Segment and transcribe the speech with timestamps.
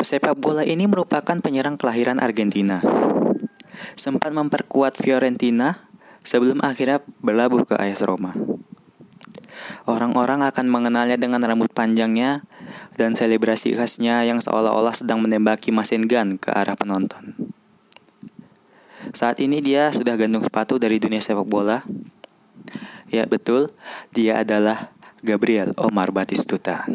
[0.00, 2.80] Pesepak bola ini merupakan penyerang kelahiran Argentina.
[4.00, 5.76] Sempat memperkuat Fiorentina
[6.24, 8.32] sebelum akhirnya berlabuh ke AS Roma.
[9.84, 12.48] Orang-orang akan mengenalnya dengan rambut panjangnya
[12.96, 17.36] dan selebrasi khasnya yang seolah-olah sedang menembaki mesin gun ke arah penonton.
[19.12, 21.84] Saat ini dia sudah gantung sepatu dari dunia sepak bola.
[23.12, 23.68] Ya betul,
[24.16, 26.88] dia adalah Gabriel Omar Batistuta.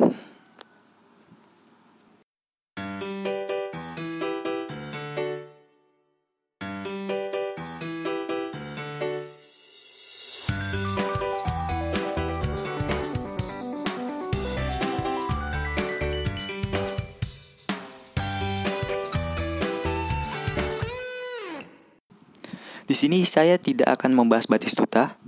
[22.96, 25.20] Di sini saya tidak akan membahas Batistuta,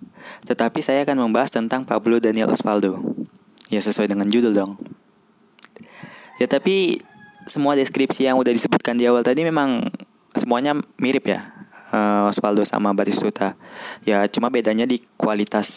[0.47, 3.03] tetapi saya akan membahas tentang Pablo Daniel Osvaldo.
[3.67, 4.79] Ya sesuai dengan judul dong.
[6.39, 7.03] Ya tapi
[7.43, 9.83] semua deskripsi yang udah disebutkan di awal tadi memang
[10.31, 11.43] semuanya mirip ya.
[11.91, 13.59] Uh, Osvaldo sama Batistuta.
[14.07, 15.67] Ya cuma bedanya di kualitas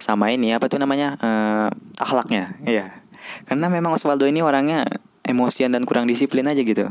[0.00, 1.20] sama ini apa tuh namanya?
[1.20, 1.68] Uh,
[2.00, 2.56] akhlaknya.
[2.64, 2.88] Iya.
[3.44, 4.88] Karena memang Osvaldo ini orangnya
[5.28, 6.88] emosian dan kurang disiplin aja gitu.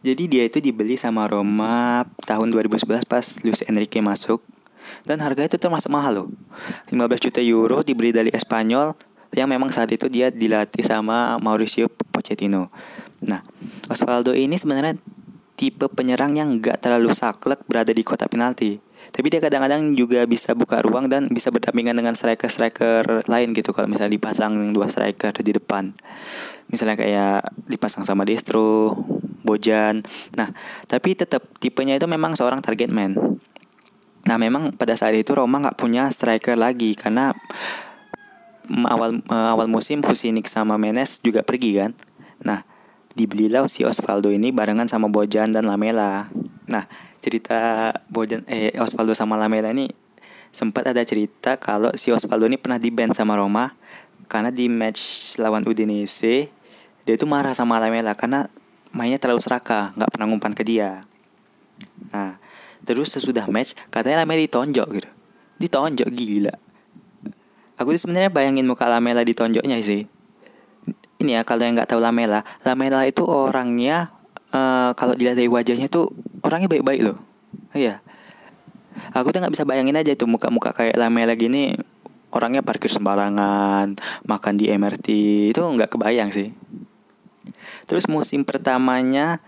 [0.00, 4.40] Jadi dia itu dibeli sama Roma tahun 2011 pas Luis Enrique masuk
[5.04, 6.28] dan harganya itu termasuk mahal loh.
[6.88, 8.96] 15 juta euro dibeli dari Espanyol
[9.36, 12.72] yang memang saat itu dia dilatih sama Mauricio Pochettino.
[13.22, 13.44] Nah,
[13.92, 14.96] Osvaldo ini sebenarnya
[15.54, 18.80] tipe penyerang yang gak terlalu saklek berada di kotak penalti.
[19.10, 23.90] Tapi dia kadang-kadang juga bisa buka ruang dan bisa berdampingan dengan striker-striker lain gitu kalau
[23.90, 25.92] misalnya dipasang dua striker di depan.
[26.70, 28.94] Misalnya kayak dipasang sama Destro,
[29.50, 30.06] Bojan.
[30.38, 30.54] Nah,
[30.86, 33.18] tapi tetap tipenya itu memang seorang target man.
[34.30, 37.34] Nah, memang pada saat itu Roma nggak punya striker lagi karena
[38.86, 41.90] awal awal musim Fusinik sama Menes juga pergi kan.
[42.46, 42.62] Nah,
[43.18, 46.30] dibelilah si Osvaldo ini barengan sama Bojan dan Lamela.
[46.70, 46.86] Nah,
[47.18, 49.90] cerita Bojan eh Osvaldo sama Lamela ini
[50.50, 53.70] sempat ada cerita kalau si Osvaldo ini pernah di band sama Roma
[54.26, 56.50] karena di match lawan Udinese
[57.06, 58.50] dia itu marah sama Lamela karena
[58.90, 61.06] mainnya terlalu serakah, nggak pernah ngumpan ke dia.
[62.10, 62.36] Nah,
[62.82, 65.10] terus sesudah match katanya Lamela ditonjok gitu.
[65.60, 66.54] Ditonjok gila.
[67.80, 70.04] Aku tuh sebenarnya bayangin muka Lamela ditonjoknya sih.
[71.20, 74.12] Ini ya kalau yang nggak tahu Lamela, Lamela itu orangnya
[74.52, 76.12] uh, kalau dilihat dari wajahnya tuh
[76.44, 77.18] orangnya baik-baik loh.
[77.72, 78.04] Iya.
[79.16, 81.76] Aku tuh nggak bisa bayangin aja tuh muka-muka kayak Lamela gini
[82.30, 85.06] orangnya parkir sembarangan, makan di MRT
[85.50, 86.54] itu nggak kebayang sih.
[87.90, 89.42] Terus musim pertamanya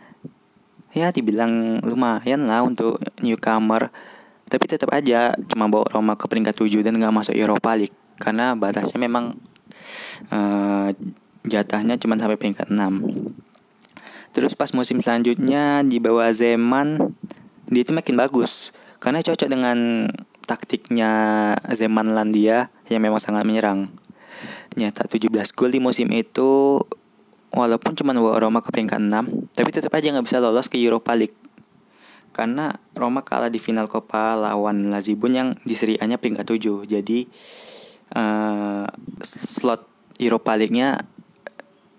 [0.91, 3.95] ya dibilang lumayan lah untuk newcomer.
[4.51, 8.59] Tapi tetap aja cuma bawa Roma ke peringkat 7 dan nggak masuk Europa League karena
[8.59, 9.39] batasnya memang
[10.35, 10.91] uh,
[11.47, 12.75] jatahnya cuma sampai peringkat 6.
[14.35, 17.15] Terus pas musim selanjutnya di bawah Zeman
[17.71, 20.11] dia itu makin bagus karena cocok dengan
[20.45, 21.13] taktiknya
[21.73, 23.89] Zeman Landia yang memang sangat menyerang.
[24.75, 26.83] Nyata 17 gol di musim itu
[27.53, 31.13] walaupun cuma bawa Roma ke peringkat 6, tapi tetap aja nggak bisa lolos ke Europa
[31.13, 31.37] League.
[32.33, 36.89] Karena Roma kalah di final Coppa lawan Lazibun yang di Serie A-nya peringkat 7.
[36.89, 37.29] Jadi
[38.17, 38.89] uh,
[39.21, 39.85] slot
[40.17, 40.97] Europa League-nya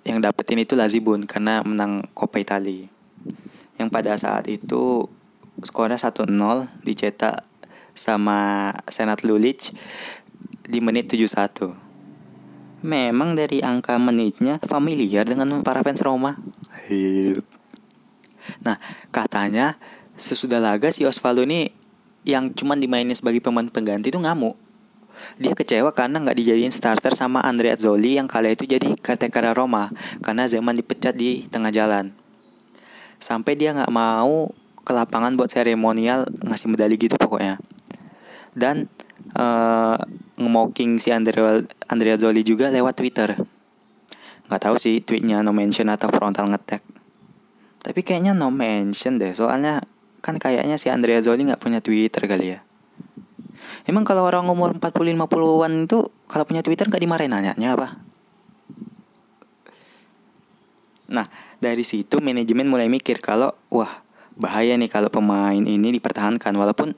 [0.04, 2.90] yang dapetin itu Lazibun karena menang Coppa Italia.
[3.78, 5.06] Yang pada saat itu
[5.62, 6.34] skornya 1-0
[6.82, 7.46] dicetak
[7.94, 9.70] sama Senat Lulic
[10.66, 11.83] di menit 71
[12.84, 16.36] memang dari angka menitnya familiar dengan para fans Roma.
[18.60, 18.78] Nah,
[19.10, 19.80] katanya
[20.20, 21.72] sesudah laga si Osvaldo ini
[22.28, 24.60] yang cuman dimainin sebagai pemain pengganti itu ngamuk.
[25.40, 29.88] Dia kecewa karena nggak dijadiin starter sama Andrea Zoli yang kala itu jadi caretaker Roma
[30.26, 32.12] karena Zeman dipecat di tengah jalan.
[33.22, 34.52] Sampai dia nggak mau
[34.84, 37.62] ke lapangan buat seremonial ngasih medali gitu pokoknya.
[38.52, 38.92] Dan
[39.38, 39.98] uh,
[40.38, 43.38] ngemoking si Andrea Andrea Zoli juga lewat Twitter.
[44.50, 46.84] Nggak tahu sih tweetnya no mention atau frontal ngetek.
[47.84, 49.84] Tapi kayaknya no mention deh, soalnya
[50.24, 52.60] kan kayaknya si Andrea Zoli nggak punya Twitter kali ya.
[53.84, 58.00] Emang kalau orang umur 40-50an itu kalau punya Twitter nggak dimarahin nanya apa?
[61.12, 61.28] Nah,
[61.60, 63.92] dari situ manajemen mulai mikir kalau wah
[64.34, 66.98] bahaya nih kalau pemain ini dipertahankan walaupun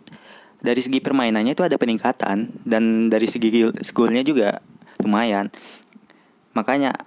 [0.65, 4.59] dari segi permainannya itu ada peningkatan dan dari segi golnya juga
[5.06, 5.53] lumayan.
[6.57, 6.97] Makanya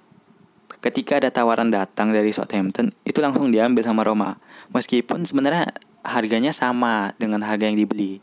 [0.78, 4.38] ketika ada tawaran datang dari Southampton itu langsung diambil sama Roma.
[4.70, 5.74] Meskipun sebenarnya
[6.06, 8.22] harganya sama dengan harga yang dibeli.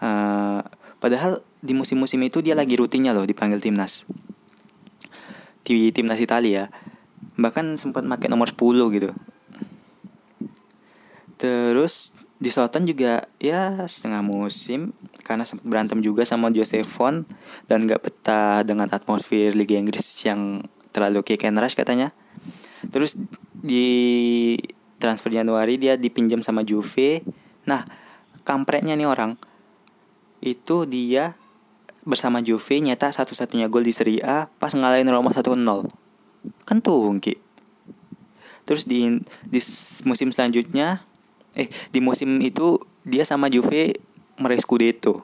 [0.00, 0.64] Uh,
[0.98, 4.08] padahal di musim-musim itu dia lagi rutinnya loh dipanggil timnas.
[5.60, 6.72] Di timnas Italia.
[7.34, 9.10] bahkan sempat pakai nomor 10 gitu
[11.44, 14.92] terus di Soton juga ya setengah musim
[15.24, 17.24] karena sempat berantem juga sama Jose Fon
[17.64, 20.60] dan gak betah dengan atmosfer Liga Inggris yang
[20.92, 22.12] terlalu kick and rush katanya.
[22.92, 23.16] Terus
[23.56, 24.60] di
[25.00, 27.24] transfer Januari dia dipinjam sama Juve.
[27.64, 27.88] Nah,
[28.44, 29.40] kampretnya nih orang
[30.44, 31.40] itu dia
[32.04, 35.64] bersama Juve nyata satu-satunya gol di Serie A pas ngalahin Roma 1-0.
[36.68, 37.16] Kan tuh.
[38.68, 39.60] Terus di di
[40.04, 41.00] musim selanjutnya
[41.54, 43.94] eh di musim itu dia sama Juve
[44.38, 45.22] meraih Scudetto.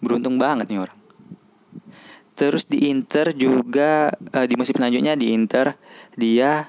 [0.00, 0.98] Beruntung banget nih orang.
[2.36, 5.72] Terus di Inter juga uh, di musim selanjutnya di Inter
[6.16, 6.68] dia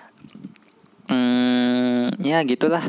[1.11, 2.83] hmm, ya gitulah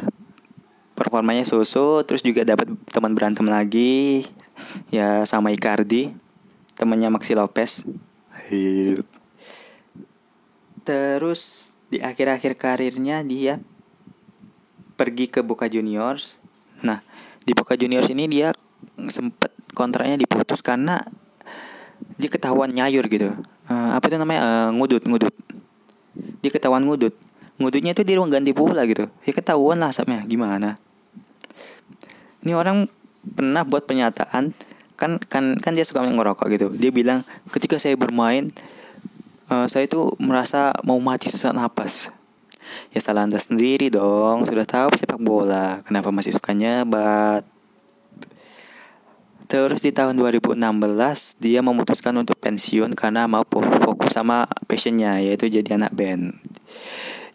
[0.99, 4.27] performanya so-so terus juga dapat teman berantem lagi
[4.91, 6.11] ya sama Icardi
[6.75, 7.87] temannya Maxi Lopez
[10.83, 13.63] terus di akhir-akhir karirnya dia
[14.99, 16.35] pergi ke Boca Juniors.
[16.83, 16.99] Nah,
[17.47, 18.51] di Boca Juniors ini dia
[19.07, 20.99] sempat kontraknya diputus karena
[22.19, 23.31] dia ketahuan nyayur gitu.
[23.71, 24.43] Uh, apa itu namanya?
[24.43, 25.35] Uh, ngudut, ngudut.
[26.43, 27.15] Dia ketahuan ngudut.
[27.63, 29.07] Ngudutnya itu di ruang ganti pula gitu.
[29.23, 30.27] Ya ketahuan lah asapnya.
[30.27, 30.83] Gimana?
[32.43, 32.91] Ini orang
[33.23, 34.55] pernah buat pernyataan
[34.99, 36.67] kan kan kan dia suka ngerokok gitu.
[36.75, 37.23] Dia bilang
[37.55, 38.51] ketika saya bermain
[39.51, 42.11] uh, saya itu merasa mau mati sesak napas.
[42.93, 44.45] Ya salah anda sendiri dong.
[44.49, 45.81] Sudah tahu sepak bola.
[45.85, 47.45] Kenapa masih suka nyebat?
[49.49, 50.61] Terus di tahun 2016
[51.41, 53.49] dia memutuskan untuk pensiun karena mau
[53.81, 56.37] fokus sama passionnya yaitu jadi anak band.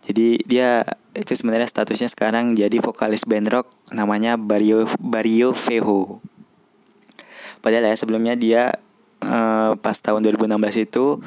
[0.06, 0.86] Jadi dia
[1.18, 6.22] itu sebenarnya statusnya sekarang jadi vokalis band rock namanya Barrio Barrio Fejo.
[7.66, 8.78] Padahal ya sebelumnya dia
[9.26, 11.18] uh, pas tahun 2016 itu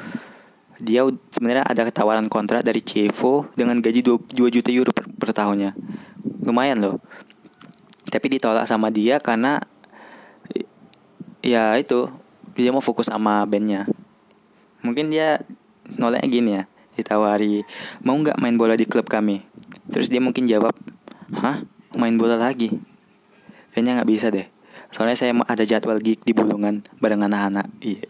[0.77, 1.01] dia
[1.33, 5.73] sebenarnya ada tawaran kontrak dari Chievo dengan gaji 2, 2 juta euro per, per tahunnya.
[6.45, 7.01] Lumayan loh.
[8.07, 9.59] Tapi ditolak sama dia karena
[11.41, 12.13] ya itu
[12.53, 13.89] dia mau fokus sama bandnya.
[14.85, 15.41] Mungkin dia
[15.97, 16.63] nolaknya gini ya,
[16.93, 17.65] ditawari
[18.05, 19.41] mau nggak main bola di klub kami.
[19.89, 20.77] Terus dia mungkin jawab,
[21.41, 21.65] hah
[21.97, 22.69] main bola lagi?
[23.73, 24.45] Kayaknya nggak bisa deh.
[24.93, 27.67] Soalnya saya ada jadwal gig di Bulungan bareng anak-anak.
[27.83, 28.07] Iya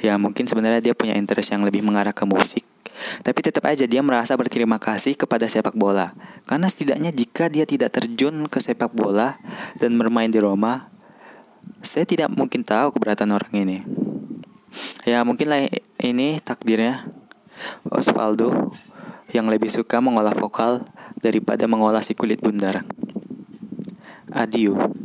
[0.00, 2.64] ya mungkin sebenarnya dia punya interest yang lebih mengarah ke musik.
[2.96, 6.16] Tapi tetap aja dia merasa berterima kasih kepada sepak bola.
[6.48, 9.36] Karena setidaknya jika dia tidak terjun ke sepak bola
[9.76, 10.88] dan bermain di Roma,
[11.84, 13.78] saya tidak mungkin tahu keberatan orang ini.
[15.04, 15.68] Ya mungkin lah
[16.00, 17.08] ini takdirnya
[17.88, 18.72] Osvaldo
[19.32, 20.84] yang lebih suka mengolah vokal
[21.20, 22.84] daripada mengolah si kulit bundar.
[24.32, 24.95] Adieu.